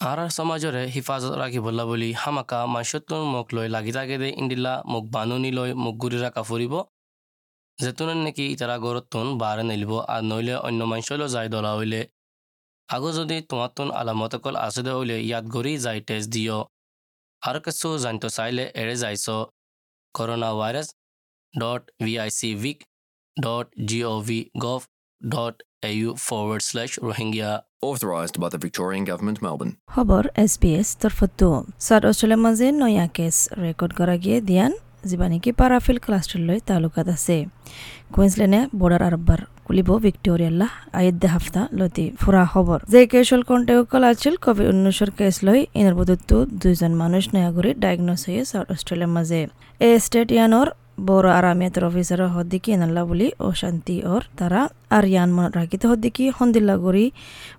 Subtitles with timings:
[0.00, 5.50] আৰ সমাজৰে হিফাজত ৰাখিবলা বুলি হামাকা মাছতৰ মোক লৈ লাগি থাকে দে ইন্দিলা মোক বানুনি
[5.52, 6.74] লৈ মোক গুৰিৰা কাফুৰিব
[7.78, 12.00] জেতুনে নেকি ইতাৰা ঘৰত তোন বাৰ নিলিব আৰু নৈলে অন্য মাছলৈ যায় দলা হলে
[12.88, 16.54] আগো যদি তোমাতোন আলামত অকল আছে দে হইলে ইয়াত ঘূৰি যায় তেজ দিয়
[17.42, 19.26] আৰু কিছু জান্ত চাইলে এৰে যাইছ
[20.58, 20.88] coronavirus
[21.54, 22.78] dot V I C Vic
[23.36, 24.80] dot G O' V gov
[25.20, 27.50] dot au forward slash rohingya.
[27.82, 29.72] Authorised by the Victorian Government, Melbourne.
[29.94, 30.52] খবর এস
[31.02, 31.48] তরফতো
[31.86, 34.72] সাউথ অস্ট্রেলিয়ার মাঝে নয়া কেস রেকর্ড করা গিয়ে দিয়ান
[35.08, 37.36] যিবা নেকি পারাফিল ক্লাস্টারলৈ তালুকাত আছে।
[38.14, 40.66] কুইন্সল্যান্ডে বর্ডার আরব্বার কুলিব ভিক্টোরিয়াল্লা
[40.98, 46.36] আইদ্দে হাফতা লতি ফুরা খবর যে কেসল কন্টেকল আছিল কোভিড উনিশের কেস লই ইনার বদত্তু
[46.62, 49.40] দুইজন মানুষ নয়াগুড়ি ডায়াগনোস হয়ে সাউথ অস্ট্রেলিয়ার মাঝে
[49.86, 50.68] এ স্টেট ইয়ানোর
[51.06, 56.24] বড় আরামিয়াতের অফিসার হদ্দিকি এনাল্লা বলি ও শান্তি ওর তারা আর ইয়ান মনত রাখিতে হদ্দিকি
[56.38, 57.06] হন্দিল্লা গড়ি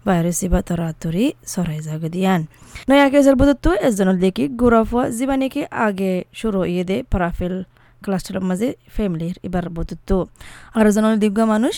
[0.07, 2.41] ভাইরাসি বা তরা তরি সরাই জাগে দিয়ান
[2.89, 7.55] নয়া কেসের বদত্তু এজনের দেখি গুরাফা যিবা নাকি আগে শুরু ইয়ে দে পারাফিল
[8.01, 10.17] ক্লাস্টারের মাঝে ফ্যামিলির এবার বদত্তু
[10.77, 11.75] আর এজনের দীর্ঘ মানুষ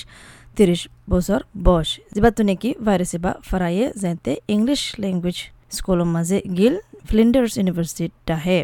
[0.58, 5.38] তিরিশ বছর বয়স যিবাতো নাকি ভাইরাসি বা ফারাইয়ে যাতে ইংলিশ ল্যাঙ্গুয়েজ
[5.72, 6.76] স্কুলের মাঝে গিল
[7.10, 8.60] ফ্লিন্ডার্স ইউনিভার্সিটি ডাহে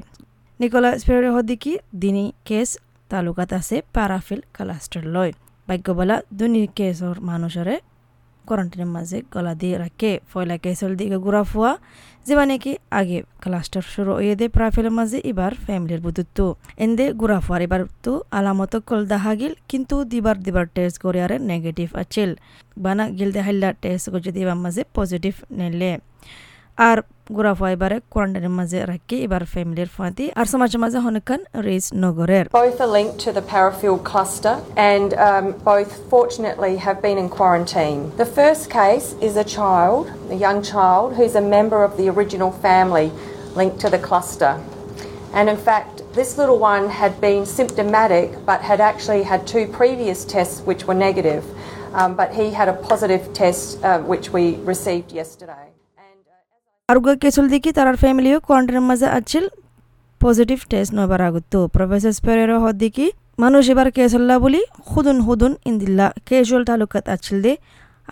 [0.60, 2.70] নিকোলা স্পেরে হদিকি দিনী কেস
[3.10, 5.32] তালুকাত আছে পারাফিল ক্লাস্টার লয়
[5.68, 7.76] ভাগ্যবলা দুনি কেসর মানুষরে
[8.46, 11.72] কোয়ারেন্টাইনের মাঝে গলা দিয়ে রাখে ফয়লা কেসর দিকে ঘুরা ফুয়া
[12.26, 16.40] যেবা কি আগে ক্লাস্টার শুরু হয়ে দে প্রাফেলের মাঝে এবার ফ্যামিলির বুধুত্ব
[16.78, 21.38] এন্দে ঘুরা ফুয়ার এবার তো আলামত কল দেখা গিল কিন্তু দিবার দিবার টেস্ট করে আরে
[21.52, 22.30] নেগেটিভ আছিল
[22.78, 25.92] বানা গিল দেখাইলা টেস্ট করে দিবার মাঝে পজিটিভ নেলে
[26.79, 26.99] আর
[27.37, 32.47] গুড়া ফুয়া এবারে কোয়ারেন্টাইনের মাঝে রাখি এবার ফ্যামিলির ফাঁতি আর সমাজের মাঝে হনকান রেস নগরের
[32.63, 34.55] Both are linked to the Parafield cluster
[34.93, 38.01] and um, both fortunately have been in quarantine.
[38.23, 40.05] The first case is a child,
[40.37, 43.09] a young child, who's a member of the original family
[43.59, 44.53] linked to the cluster.
[45.39, 50.19] And in fact, this little one had been symptomatic but had actually had two previous
[50.35, 51.43] tests which were negative.
[51.99, 55.67] Um, but he had a positive test uh, which we received yesterday.
[57.24, 59.46] কেসল দেখি তার ফ্যামিলিও কোয়ারেন্টাইনের মাঝে আছিল
[60.22, 63.06] positive test নবার আগত। Professor স্পেরের হদ্দিকি
[63.44, 64.62] মানুষ এবার কেসল্লা বলি
[64.92, 67.54] হুদুন হুদুন ইন্দিল্লা। Casual তালুকাত আছিল দে।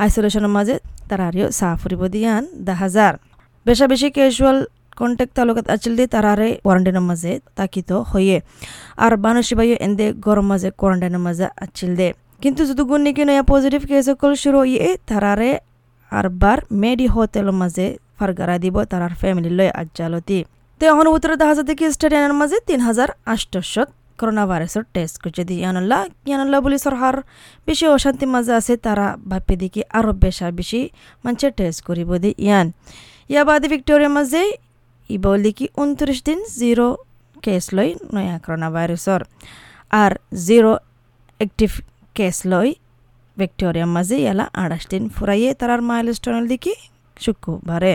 [0.03, 0.75] আইসোলেশনের মাঝে
[1.09, 3.13] তারারিও সাফরিব দিয়ান দা হাজার
[3.66, 4.58] বেশা বেশি কেজুয়াল
[5.00, 8.38] কন্টেক্ট তালুকাত আছিল দে তারারে কোয়ারেন্টাইনের মাঝে তাকিত হয়ে।
[9.03, 12.07] আর মানুষ বাইও এন্দে গরম মাঝে কোয়ারেন্টাইনের মাঝে আছিল দে।
[12.44, 14.59] কিন্তু যদি গুণ নাকি নয়া পজিটিভ কেস সকল শুরু
[15.09, 15.52] তারারে
[16.18, 17.88] আর বার মেডি হোটেলের মাঝে
[18.18, 20.40] ফারগারা দিব তারার ফ্যামিলি লয় আজ্জালতি
[20.81, 23.90] তো এখন উত্তরে দেখা যাতে কি স্টেডিয়ামের মাঝে তিন হাজার আষ্টশত
[24.20, 27.16] করোনা ভাইরাসের টেস্ট করছে। দি ইয়ানুল্লাহ ইয়ানুল্লাহ বলি সরকার
[27.68, 30.81] বেশি অশান্তির মাঝে আছে, তারা ভাবি দেখি আরও বেশা বেশি
[31.24, 32.68] মানুষের টেস্ট করিব দি ইয়ান।
[33.31, 34.42] ইয়া বাদে ভিক্টোরিয়ার মাঝে
[35.09, 36.88] ই বলি কি উনত্রিশ দিন জিরো
[37.46, 39.22] কেস লই নয়া করোনা ভাইরাসর
[40.02, 40.12] আর
[40.48, 40.72] জিরো
[41.40, 41.72] একটিভ
[42.18, 42.70] কেস লই
[43.38, 46.74] ভিক্টোরিয়ার মাঝে, ইয়ালা আঠাশ দিন ফুরাইয়ে তারার মাইল স্টোনের দিকে
[47.18, 47.94] শুক্রবারে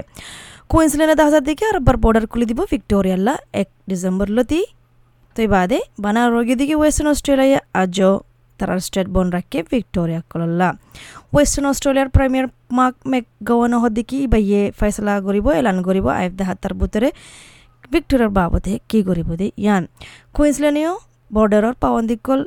[0.70, 4.60] কুইন্সল্যান্ডে দেখা যার দিকে আরবার বর্ডার খুলে দিব ভিক্টোরিয়াল্লা এক ডিসেম্বর লতি
[5.36, 8.12] তো বাদে বানা রোগী দিকে ওয়েস্টার্ন অস্ট্রেলিয়া আজও
[8.60, 10.68] তারা স্টেট বন রাখে ভিক্টোরিয়া কলল্লা
[11.32, 12.46] ওয়েস্টার্ন অস্ট্রেলিয়ার প্রিমিয়ার
[12.78, 17.08] মার্ক মেক গওয়ানো হদিকি বাইয়ে ফয়সলা করিব এলান করিব আইফ দেহাত্তার বুতরে
[17.92, 19.82] ভিক্টোরিয়ার বাবদে কি করিব দে ইয়ান
[20.36, 20.92] কুইন্সল্যান্ডেও
[21.30, 22.40] বর্ডারের পাওয়ান্দিকল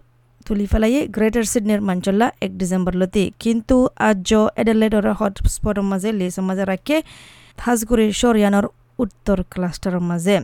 [0.46, 3.76] তুলি ফেলাইয়ে গ্রেটার সিডনির মাঞ্চল্লা এক ডিসেম্বর লতি কিন্তু
[4.10, 4.32] আজ
[4.62, 6.98] এডেলেডর হটস্পটের মাঝে লিসের মাঝে রাখে
[7.58, 8.66] হাজগুড়ি সরিয়ানোর
[9.00, 10.36] উত্তর ক্লাস্টারের মাঝে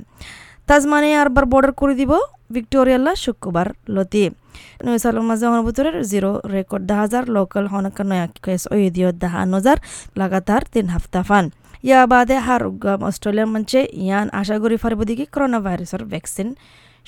[0.68, 2.12] তাজমানিয়া আরবার বর্ডার করে দিব
[2.52, 4.24] ভিক্টোরিয়াল্লা শুক্রবার লতি
[4.86, 9.78] নয়সালের মাঝে হনবুতরের জিরো রেকর্ড দা হাজার লোকাল হনকা নয়া কেস ওয়েদিও দাহা নজার
[10.18, 11.46] লাগাতার তিন হাফতা ফান।
[11.84, 12.62] ইয়া বাদে হার
[13.10, 16.48] অস্ট্রেলিয়ার মঞ্চে ইয়ান আশা করি ফারিব দিকে করোনা ভাইরাসের ভ্যাকসিন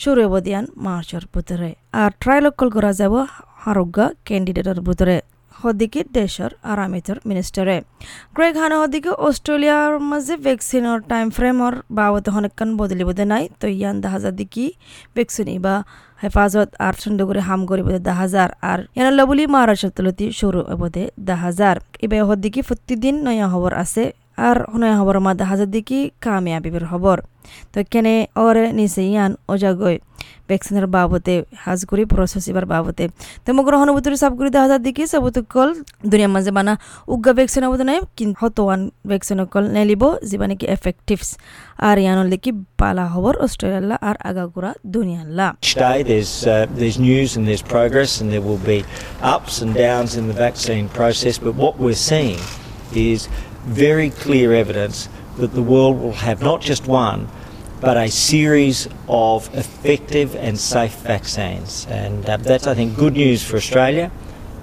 [0.02, 1.70] শুরু হব দিয়ান মার্চের ভিতরে
[2.02, 3.14] আর ট্রাইলকল করা যাব
[3.70, 3.98] আরোগ্য
[4.28, 5.16] ক্যান্ডিডেটের ভিতরে
[5.52, 7.78] হদিকে দেশৰ আৰামিতৰ মিনিষ্টাৰে।
[8.36, 13.96] গ্ৰেগ হানে হদিকে অষ্ট্ৰেলিয়াৰ মাজে ভেকচিনৰ টাইম ফ্ৰেমৰ বাবদ হনেকান বদলিব দে নাই, তো ইয়ান
[14.04, 14.66] দাহাজাৰ দিকি
[15.16, 15.76] ভেকচিন ইবা
[16.24, 21.78] হেফাজত আর সুন্দর হাম করিব দাহাজার আর ইয়ানাল্লা বলি মহারাষ্ট্র তলতি শুরু হব দে দাহাজার
[22.06, 24.04] ইবে হদিকে প্রতিদিন নয়া খবর আছে
[24.48, 27.18] আর নয়া খবর মা দাহাজার দিকে কামিয়াবির খবর।
[27.74, 29.98] তো কেনে ওরে নিচে ইয়ান ওজাগৈ
[30.50, 31.34] ভ্যাকসিনের বাবতে
[31.64, 33.04] হাজগুড়ি প্রসেস এবার বাবতে।
[33.44, 35.70] তো মোক অনুভূতির সাবগুড়ি দেখা যার দিকে সবুতকল
[36.12, 36.74] দুনিয়ার মাঝে বানা
[37.14, 41.30] উগ্গা ভ্যাকসিন নাই কিন্তু হতওয়ান ভ্যাকসিন কল নেলিব যিবা নাকি এফেক্টিভস
[41.88, 47.30] আর ইয়ানোর লিখি পালা খবর অস্ট্রেলিয়া আর আগাগুড়া দুনিয়াল্লা। Each day there's, uh, there's news
[47.38, 48.80] and there's progress and there will be
[49.36, 52.42] ups and downs in the vaccine process, but what we're seeing
[53.10, 53.20] is
[53.66, 57.28] very clear evidence that the world will have not just one,
[57.82, 61.88] but a series of effective and safe vaccines.
[61.90, 64.12] And uh, that's, I think, good news for Australia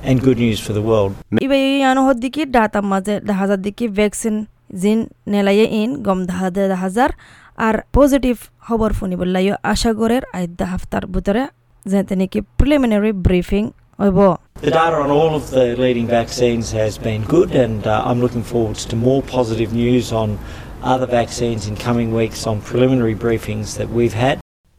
[0.02, 1.12] and good news for the world.
[1.44, 4.36] ইবে ইয়ানো হদ্দিকি ডাতা মাঝে দাহাজার দিকি vaccine
[4.82, 4.98] জিন
[5.32, 7.10] নেলাইয়ে in গম দাহাদে দাহাজার
[7.58, 8.36] আর positive
[8.66, 11.42] খবর শুনিবলাইও আশাগরের আইদা হাফতার ভিতরে
[11.86, 13.62] যেতে নাকি preliminary briefing
[13.99, 14.19] হইব
[14.65, 18.45] The data on all of the leading vaccines has been good, and uh, I'm looking
[18.51, 20.29] forwards to more positive news on
[20.85, 24.35] other vaccines in coming weeks on preliminary briefings that we've had.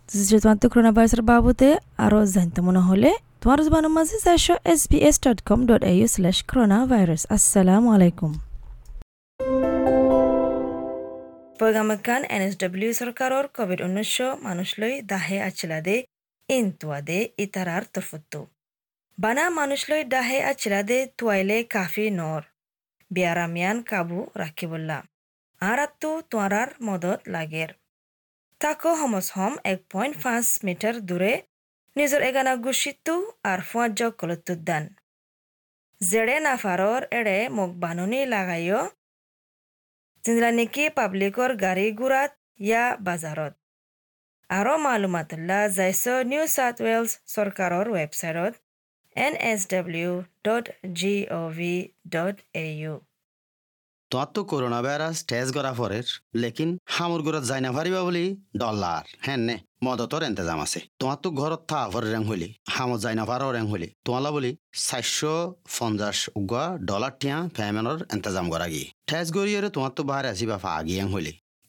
[0.09, 1.71] যে তোমার তো corona ভাইরাসের বাবদে
[2.05, 3.11] আরও জানতে মনে হলে
[3.43, 7.89] তোমার জবানের মাঝে চারশো S B S dot com dot U slash corona virus আসসালামু
[7.97, 8.31] আলাইকুম
[11.61, 14.17] পয়গামকান এন এস ডব্লিউ সরকাৰৰ কোভিড ঊনৈছ
[14.47, 15.97] মানুষলৈ দাহে আছিলাদে
[16.49, 18.41] ইনতুৱাদে ইতাৰাৰ তৰফতো
[19.24, 22.44] বানা মানুষলৈ দাহে আছিলাদে তুৱাইলে কাফি নৰ।
[23.12, 24.98] বিয়াৰামিয়ান কাবু ৰাখিবলা
[25.62, 27.74] আৰাতো তোৱাৰাৰ মদত লাগেৰ।
[28.62, 31.32] তাকো সমসম এক পইণ্ট পাঁচ মিটাৰ দূৰে
[31.96, 33.16] নিজৰ এগানা গুচিতো
[33.52, 34.88] আৰু ফুৱাজ কলতুদ্দান
[36.02, 38.82] জেৰে নাফাৰৰ এৰে মোক বানুনি লাগাইও
[40.24, 42.32] জিনলা নেকি পাব্লিকৰ গাড়ী গুড়াত
[42.68, 43.54] ইয়া বাজাৰত।
[44.50, 48.54] আৰু মালুমাতুল্লাহ যাইছ নিউ চাউথ ৱেলছ চৰকাৰৰ ৱেবছাইটত
[49.26, 50.12] N S W
[50.48, 50.66] dot
[51.00, 51.74] G O' V
[52.16, 52.94] dot A U
[54.12, 56.08] তোমার তো করোনা ভাইরাস টেস্ট করা পরের,
[56.42, 58.26] লেকিন হামুর ঘরত যাই না পারিবা বলি
[58.62, 59.56] ডলার হ্যাঁ নে,
[59.86, 63.66] মদতর এন্তেজাম আছে। তোমার তো ঘরত থা ভর রেং হইলি হামত যাই না পারো রেং
[63.72, 64.52] হইলি। তোমালা বলি
[64.88, 65.36] চারশো
[65.76, 70.72] পঞ্চাশ উগা ডলার টিয়া ফেমেনর এন্তেজাম করা গিয়ে। টেস্ট করিয়ে তোমার তো বাহারে আসিবা ফা
[70.80, 71.34] আগিয়ে হইলি।